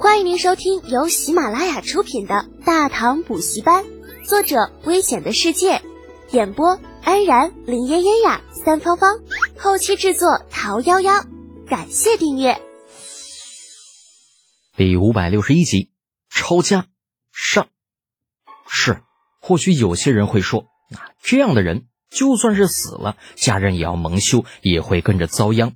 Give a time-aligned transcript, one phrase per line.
[0.00, 3.84] 欢迎您收听由喜马拉雅出品的《大唐补习班》，
[4.24, 5.82] 作者：危险的世界，
[6.30, 9.18] 演播：安然、林嫣嫣呀、三芳芳，
[9.58, 11.26] 后期制作：桃夭夭。
[11.66, 12.60] 感谢订阅。
[14.76, 15.90] 第五百六十一集，
[16.30, 16.86] 抄家
[17.32, 17.66] 上。
[18.68, 19.02] 是，
[19.40, 20.60] 或许有些人会说，
[20.94, 25.72] 啊这样的人就算是死了，家人也要蒙羞，也会跟着遭殃。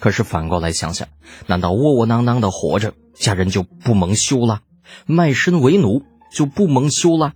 [0.00, 1.08] 可是反过来想想，
[1.46, 2.94] 难道窝窝囊囊的活着？
[3.18, 4.62] 家人就不蒙羞了，
[5.06, 6.02] 卖身为奴
[6.32, 7.34] 就不蒙羞了。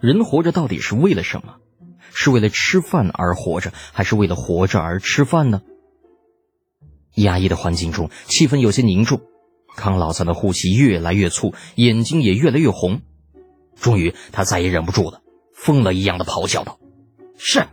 [0.00, 1.56] 人活着到底是为了什么？
[2.14, 5.62] 是为了吃饭而活着，还是为了活着而吃饭呢？
[7.14, 9.20] 压抑的环境中，气氛有些凝重。
[9.74, 13.00] 康老三的呼吸越来越粗，眼睛也越来越红。
[13.76, 15.22] 终于，他再也忍不住了，
[15.54, 16.78] 疯了一样的咆哮道
[17.38, 17.64] ：“是，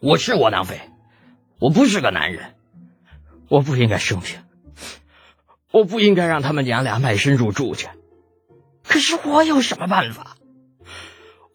[0.00, 0.80] 我是窝囊废，
[1.58, 2.54] 我不是个男人，
[3.48, 4.38] 我不应该生病。”
[5.74, 7.88] 我不应该让他们娘俩卖身入住去，
[8.84, 10.36] 可是我有什么办法？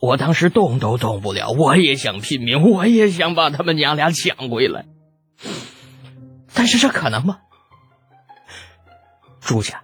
[0.01, 4.87] 我当时动都动不了，我也想拼命，我也想把他们娘俩抢回来，
[6.53, 7.39] 但是这可能吗？
[9.39, 9.83] 朱家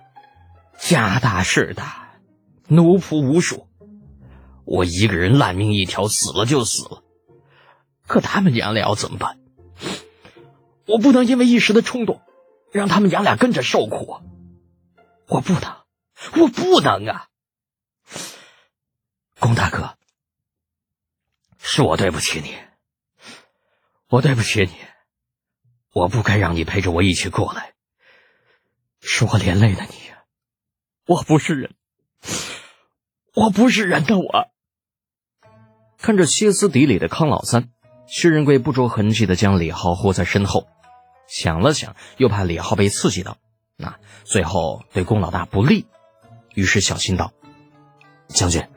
[0.77, 2.09] 家大势大，
[2.67, 3.67] 奴仆无数，
[4.65, 7.03] 我一个人烂命一条，死了就死了。
[8.05, 9.37] 可他们娘俩要怎么办？
[10.87, 12.19] 我不能因为一时的冲动。
[12.71, 14.21] 让他们娘俩跟着受苦，
[15.27, 15.85] 我不能，
[16.41, 17.27] 我不能啊！
[19.39, 19.97] 龚大哥，
[21.59, 22.55] 是我对不起你，
[24.07, 24.71] 我对不起你，
[25.91, 27.73] 我不该让你陪着我一起过来，
[29.01, 29.95] 是我连累了你，
[31.05, 31.75] 我不是人，
[33.33, 34.51] 我不是人的我。
[35.97, 37.71] 看着歇斯底里的康老三，
[38.05, 40.67] 薛仁贵不着痕迹的将李浩护在身后。
[41.27, 43.37] 想了想，又怕李浩被刺激到，
[43.77, 45.87] 那最后对龚老大不利，
[46.53, 47.31] 于是小心道
[48.29, 48.67] ：“将军，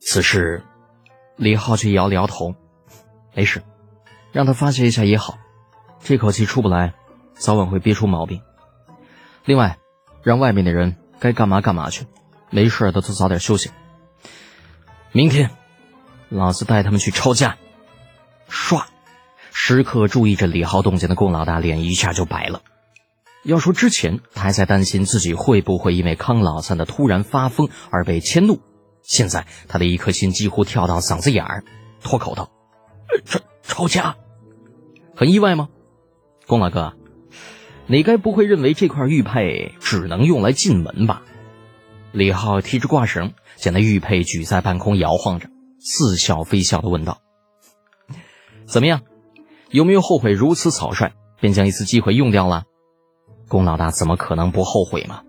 [0.00, 0.62] 此事……”
[1.36, 2.54] 李浩却摇了摇头
[3.34, 3.62] ：“没事，
[4.32, 5.38] 让他发泄一下也好，
[6.00, 6.94] 这口气出不来，
[7.34, 8.42] 早晚会憋出毛病。
[9.44, 9.78] 另外，
[10.22, 12.06] 让外面的人该干嘛干嘛去，
[12.50, 13.70] 没事的都早点休息。
[15.12, 15.50] 明天，
[16.28, 17.56] 老子带他们去抄家。”
[18.48, 18.84] 唰。
[19.52, 22.62] 时刻注意着李浩动静的龚老大脸一下就白了。
[23.42, 28.60] 要说之前他还在担心自己会不会因为康老三的突然发疯而被迁怒，
[29.02, 31.64] 现在他的一颗心几乎跳到嗓子眼儿，
[32.02, 32.50] 脱口道
[33.24, 34.16] ：“抄抄家，
[35.16, 35.68] 很意外吗？
[36.46, 36.92] 龚老哥，
[37.86, 41.22] 你该不会认为这块玉佩只能用来进门吧？”
[42.12, 45.48] 李浩提着挂绳，将那玉佩举在半空摇晃着，
[45.80, 47.22] 似笑非笑的问道
[48.68, 49.00] ：“怎么样？”
[49.70, 52.64] 有没有后悔如此草率，便将一次机会用掉了？
[53.48, 55.22] 龚老大怎么可能不后悔嘛？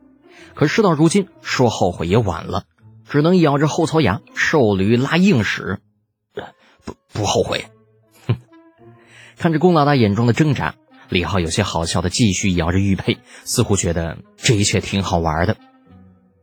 [0.55, 2.63] 可事到如今，说后悔也晚了，
[3.07, 5.79] 只能咬着后槽牙，瘦驴拉硬屎。
[6.83, 7.65] 不不后悔。
[8.27, 8.35] 哼！
[9.37, 10.73] 看着龚老大眼中的挣扎，
[11.09, 15.57] 李浩有些好笑的继续摇着玉佩，似乎觉得这一切挺好玩的。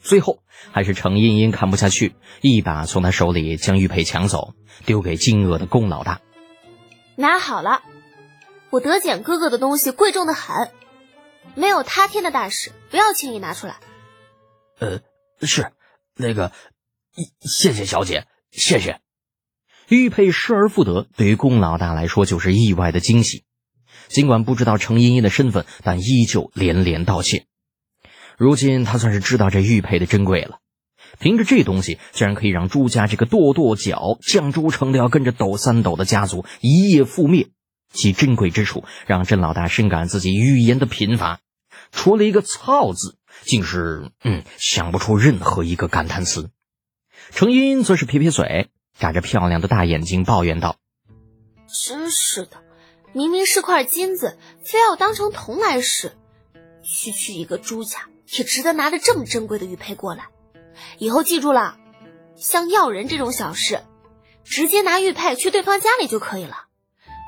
[0.01, 0.39] 最后，
[0.71, 4.55] 还是程茵茵看不下去，一把从他手里将玉佩抢走，
[4.87, 6.21] 丢给惊愕的龚老大。
[7.21, 7.83] 拿好了，
[8.71, 10.71] 我德简哥哥的东西贵重的很，
[11.57, 13.81] 没有他天的大事，不要轻易拿出来。
[14.79, 15.01] 呃，
[15.45, 15.73] 是，
[16.15, 16.53] 那个，
[17.41, 19.01] 谢谢小姐，谢谢。
[19.89, 23.43] 玉佩失而复得，对于龚老大来说就是意外的惊喜。
[24.07, 27.47] 尽管不知道程茵茵的身份，但依旧连连道谢。
[28.37, 30.61] 如今他算是知道这玉佩的珍贵了。
[31.19, 37.49] 凭着这东西，竟然可以让朱家这个跺跺脚、降朱成都要跟着抖三抖的家族一夜覆灭，
[37.93, 41.41] 其珍贵之处让甄老大深感自己语言的贫乏，
[41.91, 46.51] 除了一个“操”字，竟是嗯想不出任何一个感叹词。
[47.31, 50.77] 程茵茵则是撇撇嘴，眨着漂亮的大眼睛抱怨道
[51.67, 52.63] ：“真是的，
[53.13, 56.13] 明明是块金子，非要当成铜来使。
[56.83, 58.09] 区区一个朱家，
[58.39, 60.29] 也值得拿着这么珍贵的玉佩过来。”
[60.99, 61.77] 以后记住了，
[62.37, 63.81] 像要人这种小事，
[64.45, 66.65] 直接拿玉佩去对方家里就可以了。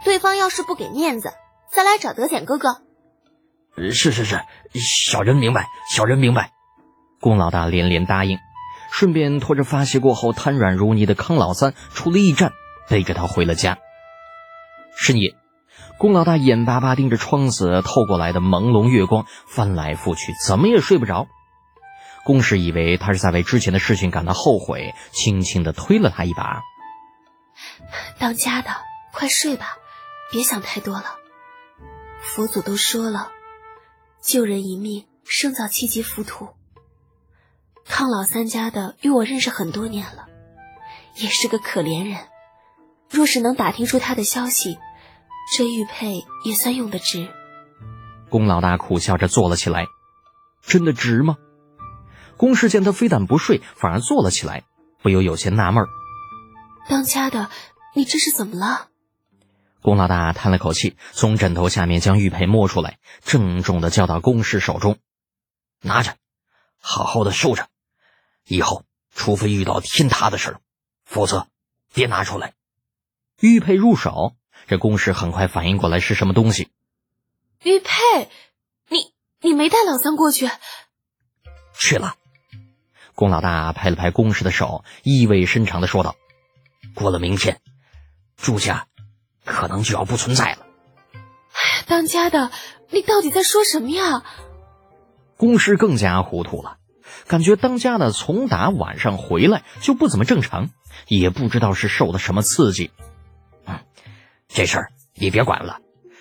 [0.05, 1.33] 对方要是不给面子，
[1.73, 2.83] 再来找德简哥哥。
[3.77, 4.41] 是是是，
[4.75, 6.53] 小人明白，小人明白。
[7.21, 8.39] 龚老大连连答应，
[8.91, 12.53] 顺便拖着发泄过后瘫软如泥的康老三出了驿站，
[12.89, 13.79] 背着他回了家。
[14.97, 15.35] 深夜，
[15.99, 21.27] 龚老大眼巴巴盯着窗子透过来的朦胧月光，翻来覆去，怎么也睡不着。
[22.25, 26.61] 公使以为他是在为之前的事情感到后悔，轻轻的推了他一把。
[28.19, 28.71] 当家的，
[29.13, 29.77] 快睡吧，
[30.31, 31.17] 别想太多了。
[32.21, 33.31] 佛祖都说了，
[34.23, 36.51] 救人一命胜造七级浮屠。
[37.87, 40.27] 康老三家的与我认识很多年了，
[41.17, 42.19] 也是个可怜人。
[43.11, 44.79] 若是能打听出他的消息，
[45.57, 47.29] 这玉佩也算用得值。
[48.29, 49.87] 龚老大苦笑着坐了起来，
[50.63, 51.37] 真的值吗？
[52.41, 54.65] 龚氏见他非但不睡，反而坐了起来，
[55.03, 55.89] 不由有些纳闷儿。
[56.89, 57.51] 当家的，
[57.95, 58.89] 你这是怎么了？
[59.83, 64.97] 龚老大叹了口气，从枕头下面将玉佩摸出来，郑重的交到龚氏手中
[65.85, 66.17] ：“拿着，
[66.81, 67.69] 好好的收着。
[68.47, 68.85] 以后
[69.15, 70.61] 除非遇到天塌的事儿，
[71.05, 71.47] 否则
[71.93, 72.55] 别拿出来。”
[73.39, 74.35] 玉佩入手，
[74.67, 76.71] 这龚氏很快反应过来是什么东西。
[77.63, 78.31] 玉佩，
[78.89, 80.49] 你你没带老三过去？
[81.75, 82.17] 去了。
[83.21, 86.17] 龚老大拍了拍龚氏的手，意味深长的说道
[86.97, 87.61] ：“过了明天，
[88.39, 88.87] 朱家。”
[89.45, 90.61] 可能就要不存在了。
[91.13, 92.51] 哎，当家的，
[92.89, 94.23] 你到底在说什么呀？
[95.37, 96.79] 公师更加糊涂了，
[97.27, 100.71] 感觉当家的从打晚上回来就不怎么正常，
[101.07, 102.91] 也不知道是受了什么刺激。
[103.67, 103.81] 嗯，
[104.49, 105.81] 这事儿你别管了，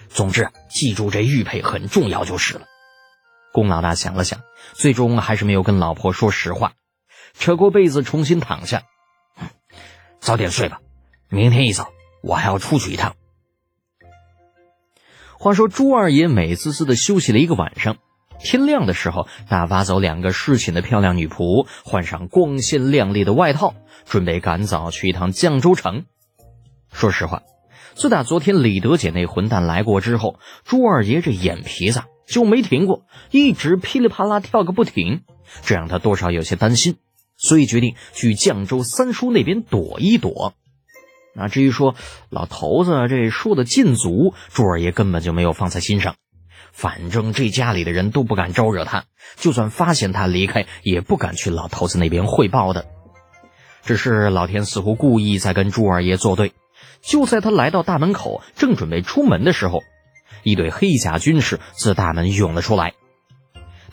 [0.09, 2.65] 总之记住这玉佩很重要就是了。
[3.53, 4.41] 龚老大想了想，
[4.73, 6.73] 最终还是没有跟老婆说实话，
[7.33, 8.83] 扯过被子重新躺下。
[10.19, 10.81] 早点睡吧，
[11.29, 11.89] 明天一早。
[12.21, 13.15] 我还要出去一趟。
[15.37, 17.95] 话说朱二爷美滋滋的休息了一个晚上，
[18.41, 23.73] 天亮的时候打发走两个侍寝的漂亮女仆，换上光鲜亮丽的外套，
[24.03, 26.05] 准备赶早去一趟绛州城。
[26.91, 27.43] 说实话，
[27.93, 35.23] 自打昨天李德姐那混蛋来过之后，朱二爷这眼皮子就没停过，一直噼里啪啦跳个不停，
[35.61, 36.97] 这让他多少有些担心，
[37.39, 40.53] 所以决定去绛州三叔那边躲一躲。
[41.33, 41.95] 那至于说
[42.29, 46.15] 老头子这说的禁足，朱二爷根本就没有放在心上。
[46.71, 49.05] 反正这家里的人都不敢招惹他，
[49.37, 52.85] 就算发现他离开，也不敢去老头子那边汇报的。
[53.83, 56.51] 只是老天似乎故意在跟朱二爷作对。
[57.01, 59.79] 就在他来到大门口，正准备出门的时候，
[60.43, 62.93] 一队黑甲军士自大门涌了出来。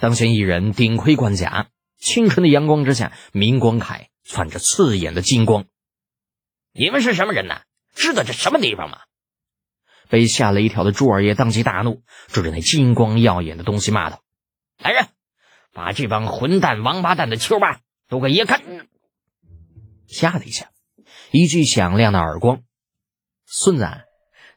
[0.00, 1.68] 当先一人顶盔贯甲，
[2.06, 5.64] 清晨的阳光之下，明光铠泛着刺眼的金光。
[6.72, 7.62] 你们是什么人呢？
[7.96, 8.98] 知道这什么地方吗？
[10.08, 14.22] 被吓了一跳的朱二爷当即大怒，指着那金光耀眼的东西骂道
[14.78, 15.08] ：“来人，
[15.72, 18.62] 把这帮混蛋、王八蛋的球吧都给爷看！”
[20.06, 20.70] 吓了一下，
[21.32, 22.62] 一记响亮的耳光
[23.46, 23.88] ：“孙子，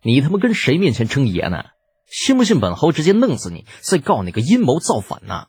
[0.03, 1.65] 你他妈跟谁面前称爷呢？
[2.05, 5.47] 信不信本侯直接弄死你，再告你个阴谋造反呢？”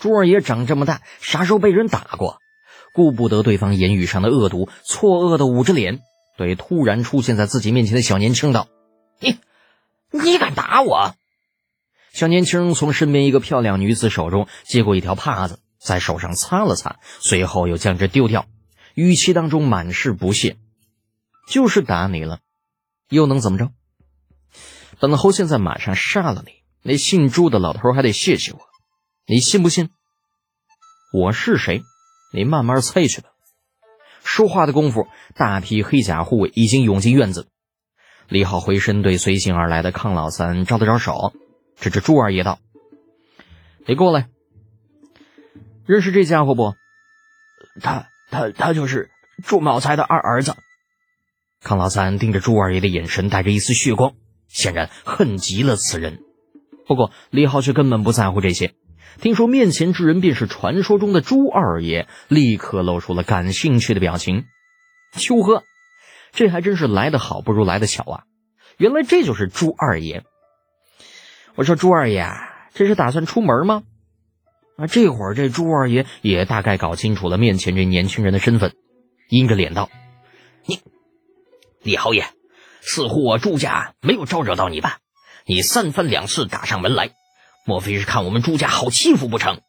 [0.00, 2.38] 朱二爷长这么大，啥时候被人打过？
[2.92, 6.00] 顾不得对方言语上的恶毒，错愕的捂着脸，
[6.36, 8.68] 对突然出现在自己面前的小年轻道
[9.20, 9.38] ：“你，
[10.10, 11.14] 你敢打我？”
[12.12, 18.46] 小年轻从身边一个漂亮女子手中接过一条帕子，在手上擦了擦，随后又将之丢掉，
[18.94, 20.56] 语气当中满是不屑
[21.48, 22.40] ：“就是打你了，
[23.10, 23.70] 又能怎么着？
[24.98, 26.52] 本侯现在马上杀了你，
[26.82, 28.58] 那姓朱的老头还得谢谢我，
[29.30, 29.90] 你信不信？
[31.12, 31.82] 我是谁？”
[32.32, 33.28] 你慢慢猜去吧。
[34.24, 37.46] 说话的功夫，大批黑甲护卫已经涌进院子。
[38.28, 41.34] 李浩回身对随行而来的康老三招了招手，
[41.76, 42.58] 指着朱二爷道
[43.86, 44.30] ：“你过来，
[45.84, 46.74] 认识这家伙不？
[47.82, 49.10] 他他他就是
[49.44, 50.56] 朱茂才的二儿子。”
[51.62, 54.14] 康老三盯着朱二爷的眼神带着一丝血光，
[54.48, 56.20] 显然恨极了此人。
[56.86, 58.74] 不过李浩却根本不在乎这些。
[59.20, 64.44] 听说面前之人便是传说中的朱二爷，立刻露出了感兴趣的表情。
[65.12, 65.64] 秋呵，
[66.32, 68.22] 这还真是来得好不如来得巧啊！
[68.76, 70.22] 原来这就是朱二爷。
[71.56, 72.28] 我说朱二爷，
[72.74, 73.82] 这是打算出门吗？
[74.76, 78.76] 啊，这会儿这朱二爷也大概搞清楚了面前这年轻人的身份，
[79.28, 79.90] 阴着脸道
[80.64, 80.78] ：“你，
[81.82, 82.26] 李侯爷，
[82.80, 84.98] 似乎我朱家没有招惹到你吧？
[85.44, 87.10] 你三番两次打上门来。”
[87.68, 89.60] 莫非是看我们朱家好欺负不成？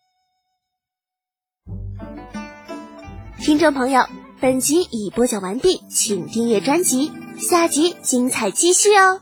[3.41, 4.07] 听众朋友，
[4.39, 9.19] 本集已播讲完毕，请订阅专辑，下集精彩继续哦。